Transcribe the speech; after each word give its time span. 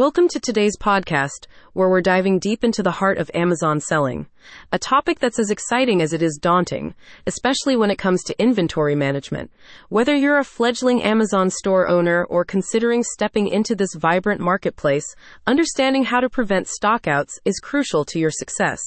Welcome 0.00 0.28
to 0.28 0.40
today's 0.40 0.78
podcast, 0.78 1.46
where 1.74 1.90
we're 1.90 2.00
diving 2.00 2.38
deep 2.38 2.64
into 2.64 2.82
the 2.82 2.90
heart 2.90 3.18
of 3.18 3.30
Amazon 3.34 3.80
selling, 3.80 4.28
a 4.72 4.78
topic 4.78 5.18
that's 5.18 5.38
as 5.38 5.50
exciting 5.50 6.00
as 6.02 6.12
it 6.12 6.22
is 6.22 6.38
daunting, 6.40 6.94
especially 7.26 7.76
when 7.76 7.90
it 7.90 7.98
comes 7.98 8.22
to 8.24 8.42
inventory 8.42 8.94
management. 8.94 9.50
Whether 9.88 10.14
you're 10.14 10.38
a 10.38 10.44
fledgling 10.44 11.02
Amazon 11.02 11.50
store 11.50 11.88
owner 11.88 12.24
or 12.24 12.44
considering 12.44 13.02
stepping 13.02 13.48
into 13.48 13.74
this 13.74 13.94
vibrant 13.94 14.40
marketplace, 14.40 15.06
understanding 15.46 16.04
how 16.04 16.20
to 16.20 16.28
prevent 16.28 16.68
stockouts 16.68 17.38
is 17.44 17.60
crucial 17.60 18.04
to 18.06 18.18
your 18.18 18.30
success. 18.30 18.80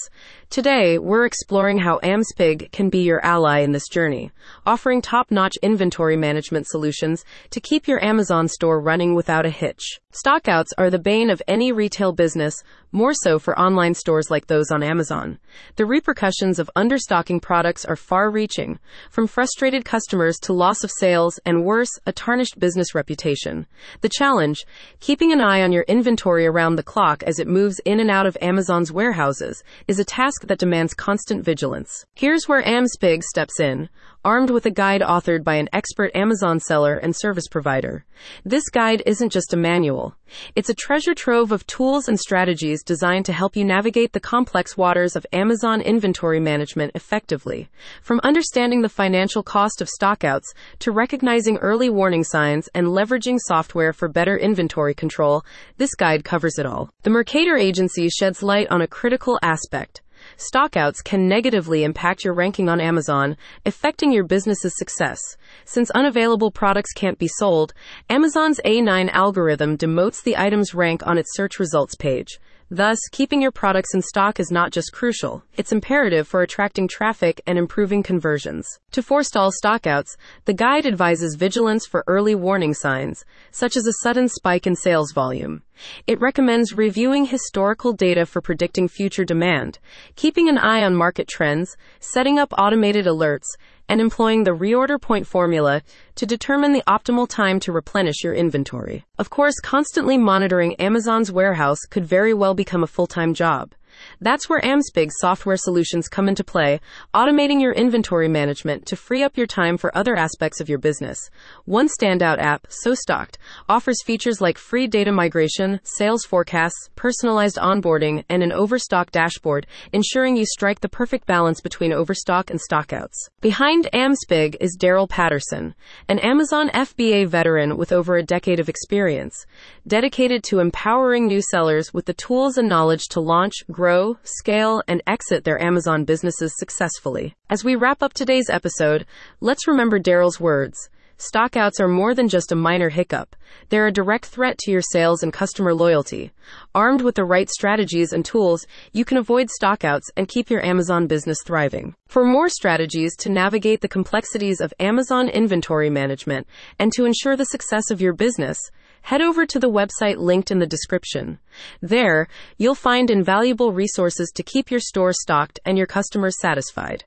Today, 0.50 1.00
we're 1.00 1.26
exploring 1.26 1.80
how 1.80 2.00
AmzPig 2.04 2.72
can 2.72 2.90
be 2.90 3.00
your 3.00 3.26
ally 3.26 3.60
in 3.62 3.72
this 3.72 3.88
journey, 3.88 4.32
offering 4.66 5.02
top 5.02 5.32
notch 5.32 5.58
inventory 5.64 6.16
management 6.16 6.68
solutions 6.68 7.26
to 7.50 7.60
keep 7.60 7.88
your 7.88 8.04
Amazon 8.04 8.48
store 8.48 8.80
running 8.80 9.16
without 9.16 9.46
a 9.48 9.50
hitch. 9.50 10.00
Stockouts 10.12 10.70
are 10.78 10.92
the 10.92 11.00
bane 11.00 11.32
of 11.32 11.42
any 11.48 11.72
retail 11.72 12.12
business, 12.12 12.62
more 12.92 13.16
so 13.16 13.40
for 13.40 13.58
online 13.58 13.96
stores 13.96 14.30
like 14.30 14.46
those 14.46 14.70
on 14.70 14.84
Amazon. 14.84 15.40
The 15.76 15.86
repercussions 15.86 16.60
of 16.60 16.70
understocking 16.76 17.42
products 17.42 17.86
are 17.86 17.96
far 17.96 18.30
reaching, 18.30 18.80
from 19.10 19.28
frustrated 19.28 19.86
customers 19.86 20.38
to 20.44 20.54
loss 20.54 20.84
of 20.84 20.92
sales 20.92 21.40
and 21.46 21.64
worse, 21.64 21.92
a 22.06 22.12
tarnished 22.12 22.60
business 22.60 22.96
reputation. 22.96 23.66
The 24.02 24.10
challenge 24.10 24.66
keeping 25.00 25.32
an 25.32 25.42
eye 25.42 25.62
on 25.62 25.72
your 25.72 25.84
inventory 25.84 26.46
around 26.46 26.76
the 26.76 26.84
clock 26.84 27.24
as 27.24 27.40
it 27.40 27.48
moves 27.48 27.80
in 27.86 28.00
and 28.00 28.10
out 28.10 28.26
of 28.26 28.38
Amazon's 28.42 28.92
warehouses 28.92 29.64
is 29.88 30.00
a 30.00 30.06
task 30.06 30.48
that 30.48 30.60
demands 30.60 30.94
constant 30.94 31.44
vigilance. 31.44 32.06
Here's 32.16 32.48
where 32.48 32.64
AmzPig 32.64 33.24
steps 33.24 33.60
in 33.60 33.90
armed 34.24 34.50
with 34.50 34.66
a 34.66 34.72
guide 34.72 35.02
authored 35.02 35.44
by 35.44 35.56
an 35.56 35.68
expert 35.74 36.12
Amazon 36.16 36.60
seller 36.60 36.96
and 36.96 37.16
service 37.16 37.48
provider. 37.50 38.06
This 38.46 38.70
guide 38.70 39.04
isn't 39.06 39.32
just 39.32 39.54
a 39.54 39.58
manual. 39.58 40.16
It's 40.56 40.70
a 40.70 40.74
treasure 40.74 41.14
trove 41.14 41.52
of 41.52 41.68
tools 41.68 42.08
and 42.08 42.20
strategies 42.20 42.84
designed 42.84 43.26
to 43.26 43.34
help 43.34 43.56
you 43.56 43.66
navigate 43.66 44.14
the 44.14 44.20
complex 44.20 44.78
waters 44.78 45.16
of 45.16 45.26
Amazon 45.34 45.82
inventory 45.82 46.40
management 46.40 46.92
effectively. 46.96 47.70
From 48.02 48.22
understanding 48.24 48.82
the 48.82 48.90
financial 48.90 49.44
cost 49.44 49.82
of 49.82 49.90
stockouts 49.90 50.54
to 50.80 50.92
recognizing 50.92 51.58
early 51.58 51.90
warning 51.90 52.24
signs 52.24 52.70
and 52.74 52.88
leveraging 52.88 53.40
software 53.40 53.94
for 53.94 54.08
better 54.08 54.38
inventory 54.38 54.94
control, 54.94 55.44
this 55.78 55.96
guide 55.96 56.24
covers 56.24 56.58
it 56.58 56.66
all. 56.66 56.92
The 57.02 57.10
Mercator 57.10 57.58
Agency 57.58 58.10
sheds 58.10 58.44
light 58.44 58.68
on 58.70 58.82
a 58.82 58.88
critical 58.88 59.40
aspect 59.42 60.03
Stockouts 60.38 61.04
can 61.04 61.28
negatively 61.28 61.84
impact 61.84 62.24
your 62.24 62.34
ranking 62.34 62.70
on 62.70 62.82
Amazon, 62.82 63.38
affecting 63.66 64.12
your 64.12 64.24
business's 64.24 64.78
success. 64.78 65.20
Since 65.66 65.92
unavailable 65.92 66.52
products 66.52 66.94
can't 66.94 67.18
be 67.18 67.28
sold, 67.28 67.74
Amazon's 68.10 68.60
A9 68.66 69.10
algorithm 69.12 69.78
demotes 69.78 70.24
the 70.24 70.38
item's 70.38 70.74
rank 70.74 71.06
on 71.06 71.18
its 71.18 71.36
search 71.36 71.60
results 71.60 71.96
page. 71.96 72.40
Thus, 72.70 72.98
keeping 73.12 73.40
your 73.40 73.52
products 73.52 73.94
in 73.94 74.02
stock 74.02 74.40
is 74.40 74.50
not 74.50 74.72
just 74.72 74.94
crucial, 74.94 75.44
it's 75.56 75.72
imperative 75.72 76.28
for 76.28 76.42
attracting 76.42 76.88
traffic 76.88 77.40
and 77.46 77.58
improving 77.58 78.02
conversions. 78.02 78.68
To 78.94 79.04
forestall 79.04 79.52
stockouts, 79.52 80.16
the 80.46 80.56
guide 80.56 80.88
advises 80.88 81.36
vigilance 81.36 81.86
for 81.86 82.04
early 82.08 82.34
warning 82.34 82.74
signs, 82.74 83.26
such 83.52 83.78
as 83.78 83.86
a 83.86 83.94
sudden 84.02 84.28
spike 84.28 84.66
in 84.66 84.76
sales 84.76 85.12
volume. 85.12 85.62
It 86.08 86.20
recommends 86.22 86.74
reviewing 86.74 87.26
historical 87.26 87.94
data 87.94 88.26
for 88.26 88.42
predicting 88.42 88.88
future 88.88 89.26
demand, 89.26 89.80
keeping 90.16 90.50
an 90.50 90.58
eye 90.58 90.84
on 90.84 90.96
market 90.96 91.28
trends, 91.28 91.76
setting 92.00 92.40
up 92.40 92.54
automated 92.58 93.06
alerts, 93.06 93.48
and 93.90 94.00
employing 94.00 94.44
the 94.44 94.52
reorder 94.52 95.00
point 95.00 95.28
formula 95.28 95.82
to 96.16 96.26
determine 96.26 96.74
the 96.74 96.84
optimal 96.88 97.28
time 97.28 97.60
to 97.60 97.72
replenish 97.72 98.24
your 98.24 98.34
inventory. 98.34 99.06
Of 99.18 99.30
course, 99.30 99.60
constantly 99.62 100.18
monitoring 100.18 100.76
Amazon's 100.76 101.32
warehouse 101.32 101.80
could 101.90 102.06
very 102.06 102.34
well 102.34 102.54
become 102.54 102.84
a 102.84 102.88
full 102.88 103.08
time 103.08 103.34
job. 103.34 103.74
That's 104.22 104.50
where 104.50 104.62
AmzPig's 104.62 105.20
software 105.20 105.58
solutions 105.58 106.08
come 106.08 106.28
into 106.28 106.44
play, 106.44 106.80
automating 107.14 107.62
your 107.62 107.74
inventory 107.74 108.28
management 108.28 108.86
to 108.88 108.96
free 108.96 109.24
up 109.24 109.38
your 109.38 109.48
time 109.48 109.78
for 109.78 109.96
other 109.98 110.16
aspects 110.16 110.60
of 110.60 110.70
your 110.70 110.80
business. 110.80 111.20
One 111.66 111.88
standout 111.88 112.40
app, 112.40 112.68
SoStocked, 112.86 113.36
offers 113.70 114.04
features 114.04 114.42
like 114.42 114.58
free 114.58 114.88
data 114.88 115.12
migration, 115.12 115.80
sales 115.84 116.26
forecasts, 116.26 116.90
personalized 116.96 117.58
onboarding, 117.58 118.24
and 118.30 118.42
an 118.42 118.52
overstock 118.52 119.12
dashboard, 119.12 119.68
ensuring 119.92 120.36
you 120.36 120.46
strike 120.46 120.80
the 120.80 120.90
perfect 120.90 121.28
balance 121.28 121.62
between 121.62 121.94
overstock 121.94 122.50
and 122.50 122.60
stockouts. 122.60 123.30
Behind 123.42 123.88
AmzPig 123.94 124.56
is 124.60 124.78
Daryl 124.80 125.10
Patterson, 125.10 125.76
an 126.08 126.20
Amazon 126.20 126.70
FBA 126.70 127.28
veteran 127.28 127.78
with 127.78 127.92
over 127.92 128.16
a 128.16 128.24
decade 128.24 128.60
of 128.60 128.70
experience, 128.70 129.46
dedicated 129.88 130.44
to 130.46 130.60
empowering 130.60 131.28
new 131.28 131.42
sellers 131.42 131.94
with 131.94 132.06
the 132.06 132.14
tools 132.14 132.58
and 132.58 132.70
knowledge 132.70 133.08
to 133.10 133.20
launch, 133.20 133.54
grow, 133.72 133.83
grow, 133.84 134.18
scale, 134.24 134.82
and 134.88 135.04
exit 135.06 135.44
their 135.44 135.62
Amazon 135.62 136.06
businesses 136.06 136.54
successfully. 136.56 137.36
As 137.50 137.66
we 137.66 137.76
wrap 137.76 138.02
up 138.02 138.14
today's 138.14 138.50
episode, 138.50 139.06
let's 139.42 139.68
remember 139.68 140.00
Daryl's 140.00 140.40
words. 140.40 140.90
Stockouts 141.18 141.82
are 141.82 141.90
more 141.90 142.14
than 142.16 142.30
just 142.30 142.54
a 142.54 142.56
minor 142.56 142.88
hiccup. 142.88 143.36
They're 143.68 143.88
a 143.88 143.92
direct 143.92 144.28
threat 144.28 144.58
to 144.60 144.72
your 144.72 144.82
sales 144.82 145.22
and 145.22 145.34
customer 145.34 145.74
loyalty. 145.74 146.32
Armed 146.74 147.02
with 147.02 147.16
the 147.16 147.26
right 147.26 147.50
strategies 147.50 148.14
and 148.14 148.24
tools, 148.24 148.66
you 148.94 149.04
can 149.04 149.18
avoid 149.18 149.50
stockouts 149.50 150.08
and 150.16 150.30
keep 150.30 150.50
your 150.50 150.66
Amazon 150.66 151.06
business 151.06 151.40
thriving. 151.46 151.94
For 152.08 152.24
more 152.24 152.48
strategies 152.48 153.18
to 153.18 153.30
navigate 153.30 153.82
the 153.82 153.90
complexities 153.90 154.62
of 154.62 154.74
Amazon 154.80 155.28
inventory 155.28 155.90
management 155.90 156.48
and 156.80 156.94
to 156.94 157.04
ensure 157.04 157.36
the 157.36 157.44
success 157.44 157.92
of 157.92 158.00
your 158.00 158.14
business, 158.14 158.58
head 159.04 159.22
over 159.22 159.46
to 159.46 159.60
the 159.60 159.70
website 159.70 160.18
linked 160.18 160.52
in 160.52 160.60
the 160.60 160.66
description. 160.66 161.40
There, 161.82 162.28
you'll 162.58 162.76
find 162.76 163.10
invaluable 163.10 163.72
resources 163.72 164.32
to 164.36 164.44
keep 164.44 164.72
your 164.72 164.80
store 164.80 165.14
stocked 165.14 165.60
and 165.66 165.78
your 165.78 165.88
customers 165.88 166.40
satisfied. 166.40 167.02